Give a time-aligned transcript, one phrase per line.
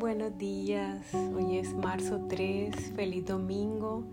[0.00, 1.14] buenos días.
[1.14, 4.04] Hoy es marzo 3, feliz domingo.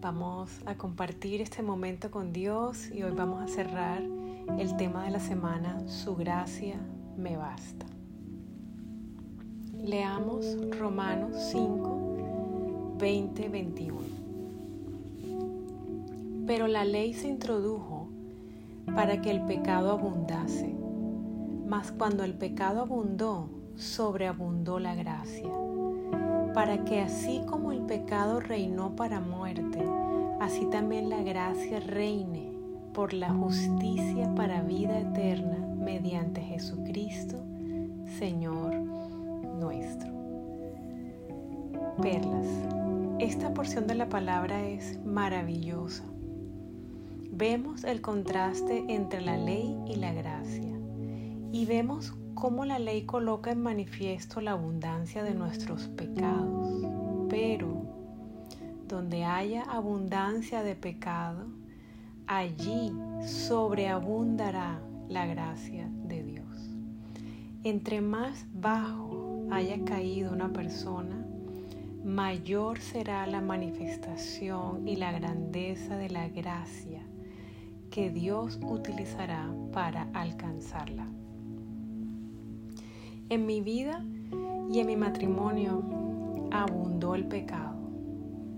[0.00, 4.02] Vamos a compartir este momento con Dios y hoy vamos a cerrar
[4.58, 6.74] el tema de la semana, Su gracia
[7.16, 7.86] me basta.
[9.80, 10.44] Leamos
[10.76, 14.00] Romanos 5, 20, 21.
[16.48, 18.08] Pero la ley se introdujo
[18.92, 20.74] para que el pecado abundase,
[21.64, 25.48] mas cuando el pecado abundó, sobreabundó la gracia,
[26.54, 29.82] para que así como el pecado reinó para muerte,
[30.40, 32.52] así también la gracia reine
[32.92, 37.42] por la justicia para vida eterna mediante Jesucristo,
[38.18, 38.74] Señor
[39.62, 40.12] nuestro.
[42.00, 42.46] Perlas.
[43.18, 46.04] Esta porción de la palabra es maravillosa.
[47.30, 50.72] Vemos el contraste entre la ley y la gracia
[51.52, 56.68] y vemos cómo la ley coloca en manifiesto la abundancia de nuestros pecados,
[57.28, 57.82] pero
[58.88, 61.46] donde haya abundancia de pecado,
[62.26, 62.92] allí
[63.24, 66.70] sobreabundará la gracia de Dios.
[67.64, 71.24] Entre más bajo haya caído una persona,
[72.04, 77.02] mayor será la manifestación y la grandeza de la gracia
[77.90, 81.06] que Dios utilizará para alcanzarla.
[83.32, 84.04] En mi vida
[84.70, 85.82] y en mi matrimonio
[86.50, 87.78] abundó el pecado,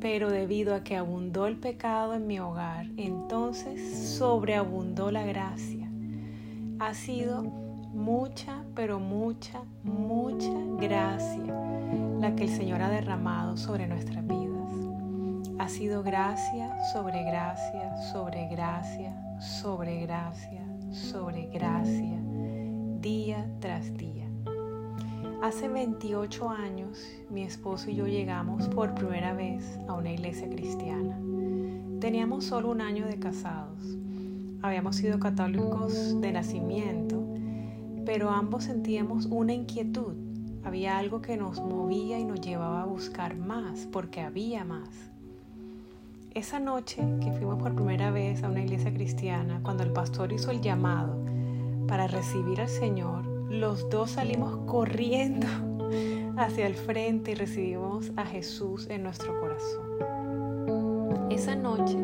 [0.00, 5.88] pero debido a que abundó el pecado en mi hogar, entonces sobreabundó la gracia.
[6.80, 11.54] Ha sido mucha, pero mucha, mucha gracia
[12.18, 14.72] la que el Señor ha derramado sobre nuestras vidas.
[15.60, 22.18] Ha sido gracia sobre gracia, sobre gracia, sobre gracia, sobre gracia,
[23.00, 24.23] día tras día.
[25.44, 31.20] Hace 28 años mi esposo y yo llegamos por primera vez a una iglesia cristiana.
[32.00, 33.78] Teníamos solo un año de casados.
[34.62, 37.22] Habíamos sido católicos de nacimiento,
[38.06, 40.14] pero ambos sentíamos una inquietud.
[40.64, 44.88] Había algo que nos movía y nos llevaba a buscar más, porque había más.
[46.32, 50.50] Esa noche que fuimos por primera vez a una iglesia cristiana, cuando el pastor hizo
[50.50, 51.22] el llamado
[51.86, 55.46] para recibir al Señor, los dos salimos corriendo
[56.36, 59.84] hacia el frente y recibimos a Jesús en nuestro corazón.
[61.30, 61.98] Esa noche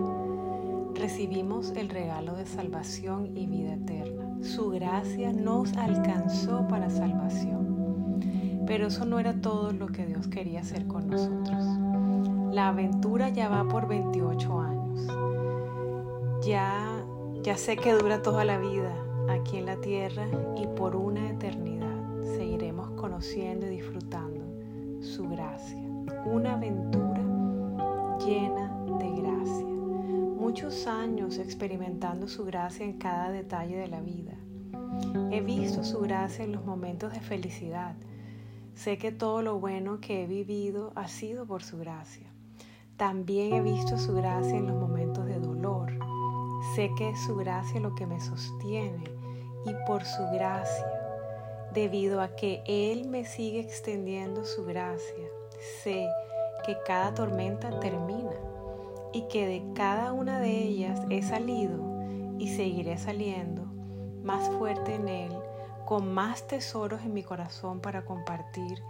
[0.95, 4.37] recibimos el regalo de salvación y vida eterna.
[4.43, 8.21] Su gracia nos alcanzó para salvación.
[8.67, 11.65] Pero eso no era todo lo que Dios quería hacer con nosotros.
[12.53, 15.07] La aventura ya va por 28 años.
[16.47, 17.05] Ya,
[17.43, 18.95] ya sé que dura toda la vida,
[19.29, 20.27] aquí en la tierra
[20.57, 21.91] y por una eternidad
[22.37, 24.41] seguiremos conociendo y disfrutando
[25.01, 25.81] su gracia.
[26.25, 27.23] Una aventura
[28.25, 29.67] llena de gracia.
[29.67, 34.33] Muchos años experimentando su gracia en cada detalle de la vida.
[35.31, 37.97] He visto su gracia en los momentos de felicidad.
[38.75, 42.27] Sé que todo lo bueno que he vivido ha sido por su gracia.
[42.97, 45.40] También he visto su gracia en los momentos de.
[46.75, 49.03] Sé que es su gracia lo que me sostiene
[49.67, 50.87] y por su gracia,
[51.75, 55.29] debido a que Él me sigue extendiendo su gracia,
[55.83, 56.09] sé
[56.65, 58.37] que cada tormenta termina
[59.13, 61.83] y que de cada una de ellas he salido
[62.39, 63.65] y seguiré saliendo
[64.23, 65.33] más fuerte en Él,
[65.87, 68.81] con más tesoros en mi corazón para compartir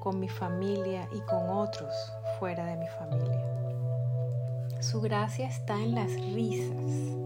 [0.00, 1.92] con mi familia y con otros
[2.38, 3.42] fuera de mi familia.
[4.80, 7.25] Su gracia está en las risas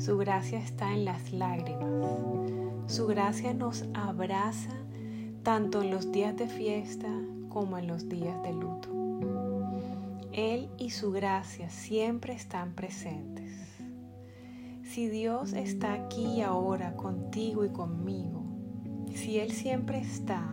[0.00, 1.90] su gracia está en las lágrimas.
[2.86, 4.72] Su gracia nos abraza
[5.42, 7.08] tanto en los días de fiesta
[7.50, 8.88] como en los días de luto.
[10.32, 13.52] Él y su gracia siempre están presentes.
[14.84, 18.42] Si Dios está aquí y ahora contigo y conmigo,
[19.14, 20.48] si Él siempre está,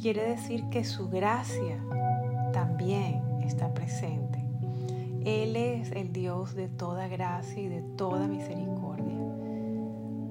[0.00, 1.82] quiere decir que su gracia
[2.52, 4.37] también está presente.
[5.28, 9.18] Él es el Dios de toda gracia y de toda misericordia.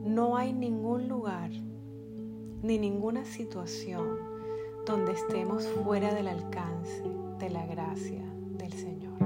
[0.03, 1.51] No hay ningún lugar
[2.63, 4.07] ni ninguna situación
[4.88, 7.03] donde estemos fuera del alcance
[7.38, 8.23] de la gracia
[8.57, 9.19] del Señor.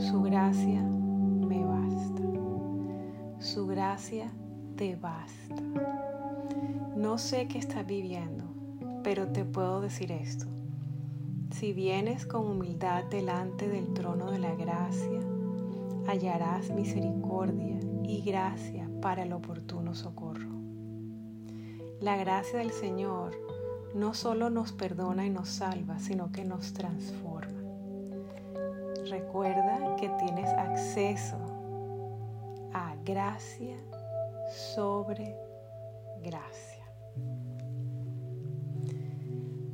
[0.00, 2.22] Su gracia me basta.
[3.38, 4.32] Su gracia
[4.74, 5.54] te basta.
[6.96, 8.42] No sé qué estás viviendo,
[9.04, 10.57] pero te puedo decir esto.
[11.50, 15.20] Si vienes con humildad delante del trono de la gracia,
[16.06, 20.50] hallarás misericordia y gracia para el oportuno socorro.
[22.00, 23.32] La gracia del Señor
[23.94, 27.60] no solo nos perdona y nos salva, sino que nos transforma.
[29.08, 31.38] Recuerda que tienes acceso
[32.72, 33.76] a gracia
[34.74, 35.34] sobre
[36.22, 36.84] gracia.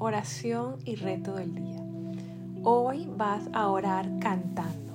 [0.06, 1.82] Oración y reto del día.
[2.62, 4.92] Hoy vas a orar cantando.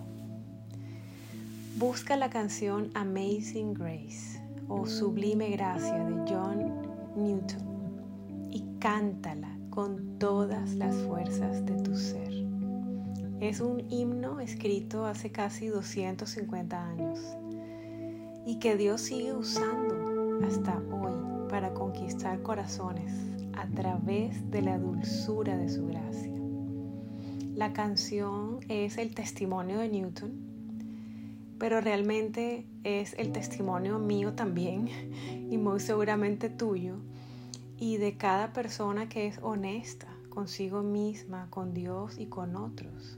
[1.78, 6.84] Busca la canción Amazing Grace o Sublime Gracia de John
[7.16, 12.46] Newton y cántala con todas las fuerzas de tu ser.
[13.40, 17.20] Es un himno escrito hace casi 250 años
[18.46, 20.09] y que Dios sigue usando
[20.44, 23.12] hasta hoy para conquistar corazones
[23.54, 26.34] a través de la dulzura de su gracia.
[27.56, 30.32] La canción es el testimonio de Newton,
[31.58, 34.88] pero realmente es el testimonio mío también
[35.52, 36.96] y muy seguramente tuyo
[37.78, 43.18] y de cada persona que es honesta consigo misma, con Dios y con otros,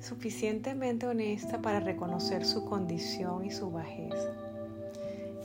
[0.00, 4.45] suficientemente honesta para reconocer su condición y su bajeza.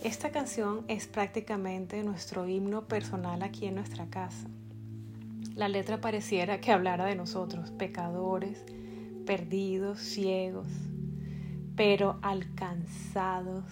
[0.03, 4.48] Esta canción es prácticamente nuestro himno personal aquí en nuestra casa
[5.56, 8.63] la letra pareciera que hablara de nosotros, pecadores,
[9.25, 10.68] perdidos, ciegos,
[11.75, 13.65] pero alcanzados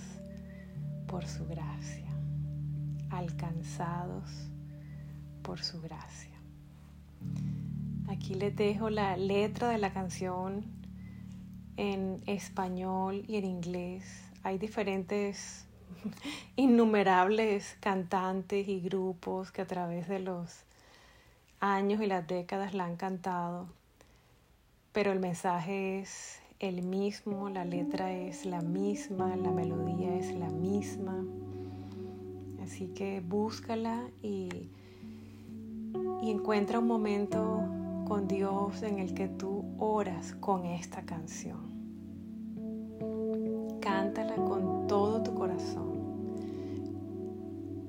[1.08, 2.10] por su gracia,
[3.10, 4.30] alcanzados
[5.42, 6.38] por su gracia.
[8.10, 10.66] Aquí les dejo la letra de la canción
[11.78, 14.04] en español y en inglés.
[14.44, 15.66] Hay diferentes,
[16.56, 20.63] innumerables cantantes y grupos que a través de los
[21.59, 23.68] años y las décadas la han cantado,
[24.94, 30.50] pero el mensaje es el mismo, la letra es la misma, la melodía es la
[30.50, 31.24] misma.
[32.63, 34.69] Así que búscala y,
[36.21, 37.63] y encuentra un momento
[38.07, 41.79] con Dios en el que tú oras con esta canción.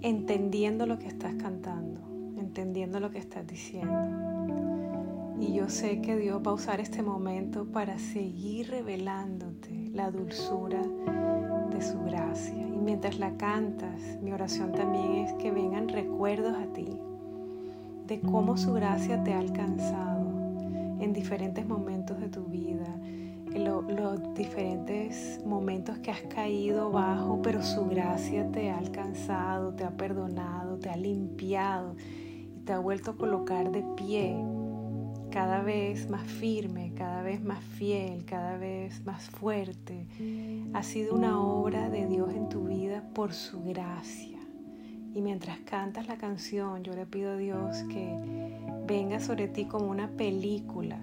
[0.02, 2.10] Entendiendo lo que estás cantando
[2.50, 3.94] entendiendo lo que estás diciendo.
[5.38, 10.82] Y yo sé que Dios va a usar este momento para seguir revelándote la dulzura
[11.70, 12.58] de su gracia.
[12.58, 16.98] Y mientras la cantas, mi oración también es que vengan recuerdos a ti
[18.06, 20.28] de cómo su gracia te ha alcanzado
[20.98, 22.88] en diferentes momentos de tu vida,
[23.54, 29.96] los diferentes momentos que has caído bajo, pero su gracia te ha alcanzado, te ha
[29.96, 31.94] perdonado, te ha limpiado
[32.64, 34.36] te ha vuelto a colocar de pie,
[35.30, 40.06] cada vez más firme, cada vez más fiel, cada vez más fuerte.
[40.72, 44.38] Ha sido una obra de Dios en tu vida por su gracia.
[45.12, 48.16] Y mientras cantas la canción, yo le pido a Dios que
[48.86, 51.00] venga sobre ti como una película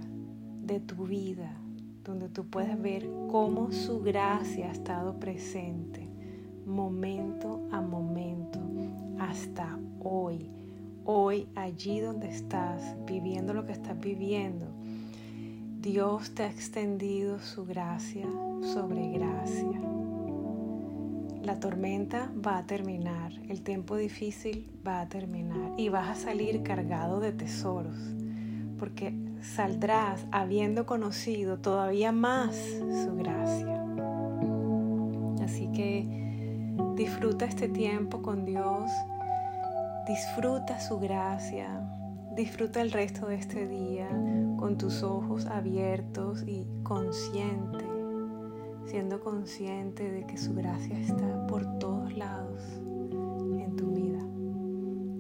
[0.64, 1.52] de tu vida,
[2.08, 6.10] donde tú puedes ver cómo su gracia ha estado presente,
[6.66, 8.60] momento a momento,
[9.20, 10.50] hasta hoy
[11.10, 14.68] hoy allí donde estás, viviendo lo que estás viviendo,
[15.80, 18.28] Dios te ha extendido su gracia
[18.62, 19.80] sobre gracia.
[21.42, 26.62] La tormenta va a terminar, el tiempo difícil va a terminar y vas a salir
[26.62, 27.98] cargado de tesoros,
[28.78, 33.84] porque saldrás habiendo conocido todavía más su gracia.
[35.44, 38.92] Así que disfruta este tiempo con Dios
[40.08, 41.82] Disfruta su gracia,
[42.34, 44.08] disfruta el resto de este día
[44.56, 47.84] con tus ojos abiertos y consciente,
[48.86, 52.64] siendo consciente de que su gracia está por todos lados
[53.60, 54.20] en tu vida.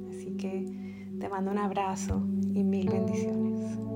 [0.10, 3.87] Así que te mando un abrazo y mil bendiciones.